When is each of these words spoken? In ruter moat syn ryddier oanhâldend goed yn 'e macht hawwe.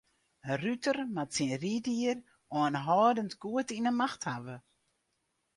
In 0.51 0.59
ruter 0.63 0.97
moat 1.15 1.33
syn 1.37 1.51
ryddier 1.61 2.17
oanhâldend 2.59 3.33
goed 3.41 3.69
yn 3.77 3.89
'e 3.89 3.93
macht 3.99 4.21
hawwe. 4.29 4.55